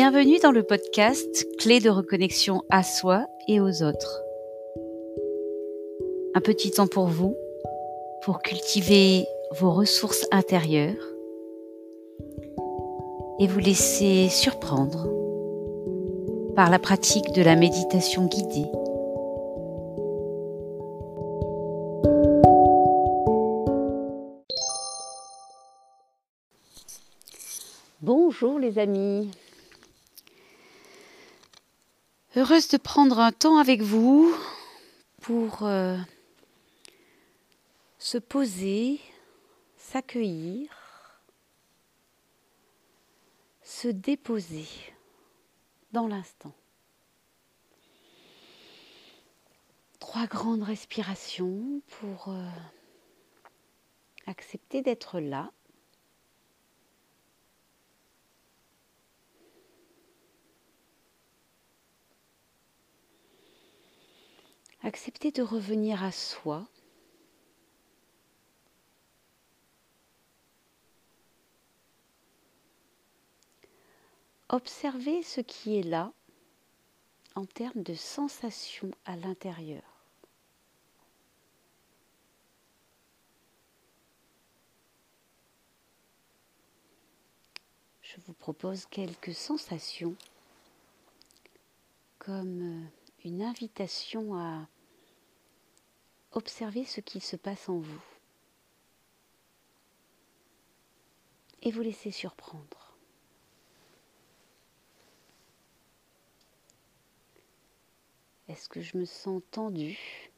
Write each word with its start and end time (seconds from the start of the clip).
Bienvenue 0.00 0.38
dans 0.38 0.52
le 0.52 0.62
podcast 0.62 1.44
Clé 1.58 1.80
de 1.80 1.90
reconnexion 1.90 2.62
à 2.70 2.84
soi 2.84 3.26
et 3.48 3.58
aux 3.58 3.82
autres. 3.82 4.22
Un 6.36 6.40
petit 6.40 6.70
temps 6.70 6.86
pour 6.86 7.08
vous, 7.08 7.34
pour 8.22 8.40
cultiver 8.40 9.26
vos 9.58 9.72
ressources 9.72 10.24
intérieures 10.30 11.04
et 13.40 13.48
vous 13.48 13.58
laisser 13.58 14.28
surprendre 14.28 15.08
par 16.54 16.70
la 16.70 16.78
pratique 16.78 17.32
de 17.34 17.42
la 17.42 17.56
méditation 17.56 18.26
guidée. 18.26 18.70
Bonjour 28.00 28.60
les 28.60 28.78
amis, 28.78 29.28
heureuse 32.38 32.68
de 32.68 32.76
prendre 32.76 33.18
un 33.18 33.32
temps 33.32 33.56
avec 33.56 33.82
vous 33.82 34.32
pour 35.22 35.64
euh, 35.64 35.98
se 37.98 38.16
poser, 38.16 39.00
s'accueillir, 39.76 40.70
se 43.62 43.88
déposer 43.88 44.68
dans 45.90 46.06
l'instant. 46.06 46.52
Trois 49.98 50.28
grandes 50.28 50.62
respirations 50.62 51.82
pour 51.98 52.28
euh, 52.28 52.48
accepter 54.26 54.80
d'être 54.80 55.18
là 55.18 55.50
Accepter 64.82 65.32
de 65.32 65.42
revenir 65.42 66.02
à 66.02 66.12
soi. 66.12 66.66
Observer 74.48 75.22
ce 75.22 75.40
qui 75.40 75.78
est 75.78 75.82
là 75.82 76.12
en 77.34 77.44
termes 77.44 77.82
de 77.82 77.94
sensations 77.94 78.90
à 79.04 79.16
l'intérieur. 79.16 79.82
Je 88.02 88.16
vous 88.26 88.32
propose 88.32 88.86
quelques 88.86 89.34
sensations 89.34 90.16
comme 92.18 92.62
euh, 92.62 92.97
une 93.24 93.42
invitation 93.42 94.36
à 94.36 94.68
observez 96.32 96.84
ce 96.84 97.00
qui 97.00 97.20
se 97.20 97.36
passe 97.36 97.68
en 97.68 97.78
vous 97.78 98.02
et 101.62 101.70
vous 101.70 101.82
laissez 101.82 102.10
surprendre. 102.10 102.96
Est-ce 108.48 108.68
que 108.68 108.80
je 108.80 108.96
me 108.96 109.04
sens 109.04 109.42
tendue? 109.50 110.30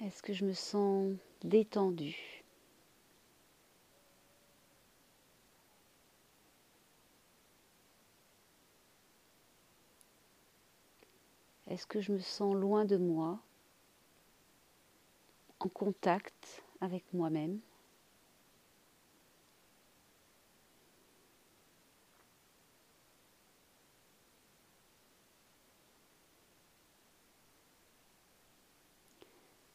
Est-ce 0.00 0.22
que 0.22 0.34
je 0.34 0.44
me 0.44 0.52
sens 0.52 1.14
détendue? 1.42 2.44
Est-ce 11.68 11.86
que 11.86 12.00
je 12.00 12.12
me 12.12 12.20
sens 12.20 12.54
loin 12.54 12.84
de 12.84 12.96
moi, 12.96 13.40
en 15.58 15.68
contact 15.68 16.62
avec 16.80 17.04
moi-même? 17.12 17.58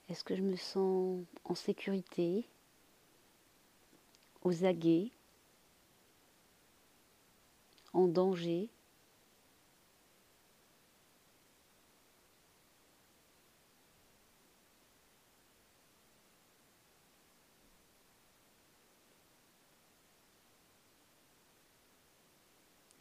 Est-ce 0.07 0.23
que 0.23 0.35
je 0.35 0.41
me 0.41 0.55
sens 0.55 1.23
en 1.45 1.55
sécurité, 1.55 2.45
aux 4.43 4.65
aguets, 4.65 5.11
en 7.93 8.07
danger? 8.07 8.69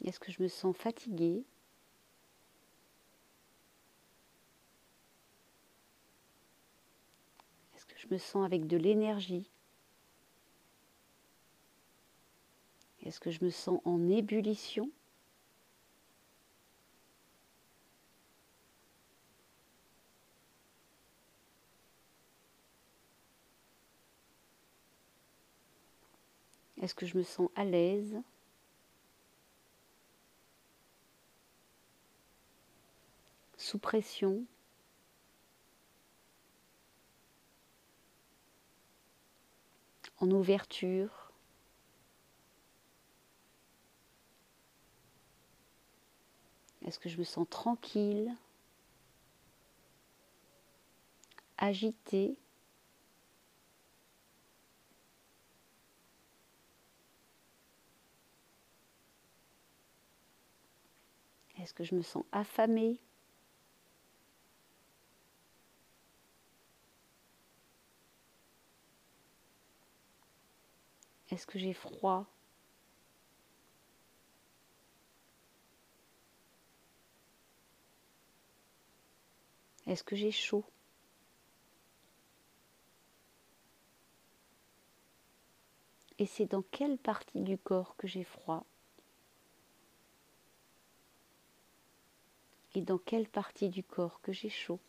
Est-ce 0.03 0.19
que 0.19 0.31
je 0.31 0.41
me 0.41 0.47
sens 0.47 0.75
fatiguée? 0.75 1.43
Est-ce 7.75 7.85
que 7.85 7.97
je 7.97 8.07
me 8.09 8.17
sens 8.17 8.45
avec 8.45 8.65
de 8.65 8.77
l'énergie? 8.77 9.49
Est-ce 13.03 13.19
que 13.19 13.31
je 13.31 13.43
me 13.43 13.49
sens 13.49 13.79
en 13.85 14.07
ébullition? 14.09 14.89
Est-ce 26.81 26.95
que 26.95 27.05
je 27.05 27.17
me 27.17 27.23
sens 27.23 27.49
à 27.55 27.63
l'aise? 27.63 28.21
Sous 33.71 33.79
pression. 33.79 34.43
en 40.17 40.29
ouverture. 40.29 41.31
Est-ce 46.85 46.99
que 46.99 47.09
je 47.09 47.17
me 47.17 47.23
sens 47.23 47.47
tranquille, 47.49 48.35
agitée 51.57 52.37
Est-ce 61.57 61.73
que 61.73 61.83
je 61.83 61.95
me 61.95 62.03
sens 62.03 62.25
affamée? 62.31 62.99
Est-ce 71.31 71.47
que 71.47 71.57
j'ai 71.57 71.73
froid? 71.73 72.25
Est-ce 79.87 80.03
que 80.03 80.15
j'ai 80.15 80.31
chaud? 80.31 80.65
Et 86.19 86.25
c'est 86.25 86.45
dans 86.45 86.61
quelle 86.61 86.97
partie 86.97 87.41
du 87.41 87.57
corps 87.57 87.95
que 87.95 88.07
j'ai 88.07 88.23
froid? 88.23 88.65
Et 92.75 92.81
dans 92.81 92.99
quelle 92.99 93.27
partie 93.27 93.69
du 93.69 93.83
corps 93.83 94.21
que 94.21 94.31
j'ai 94.31 94.49
chaud? 94.49 94.79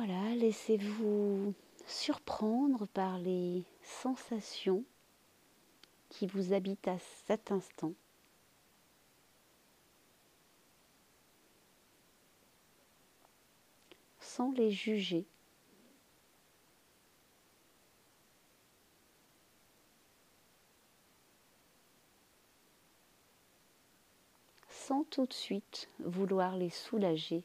Voilà, 0.00 0.36
laissez-vous 0.36 1.54
surprendre 1.84 2.86
par 2.86 3.18
les 3.18 3.64
sensations 3.82 4.84
qui 6.08 6.28
vous 6.28 6.52
habitent 6.52 6.86
à 6.86 7.00
cet 7.26 7.50
instant. 7.50 7.92
sans 14.20 14.52
les 14.52 14.70
juger. 14.70 15.26
sans 24.68 25.02
tout 25.02 25.26
de 25.26 25.32
suite 25.32 25.88
vouloir 25.98 26.56
les 26.56 26.70
soulager 26.70 27.42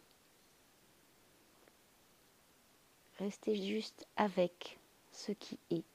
Restez 3.23 3.55
juste 3.55 4.05
avec 4.17 4.77
ce 5.13 5.31
qui 5.31 5.57
est. 5.71 5.85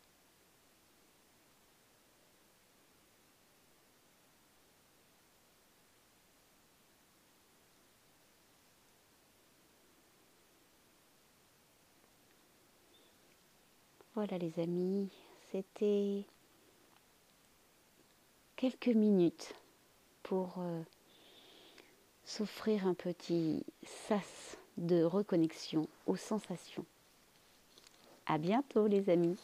Voilà 14.15 14.39
les 14.39 14.59
amis, 14.59 15.11
c'était 15.53 16.25
quelques 18.57 18.87
minutes 18.87 19.55
pour 20.23 20.55
euh, 20.61 20.83
s'offrir 22.25 22.87
un 22.87 22.95
petit 22.95 23.67
sas 23.85 24.57
de 24.79 25.03
reconnexion 25.05 25.87
aux 26.07 26.17
sensations. 26.17 26.87
À 28.29 28.39
bientôt 28.39 28.87
les 28.87 29.11
amis. 29.11 29.41